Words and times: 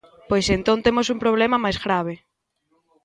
Pois 0.29 0.45
entón 0.57 0.77
temos 0.85 1.07
un 1.13 1.19
problema 1.23 1.57
máis 1.63 1.77
grave. 1.85 2.15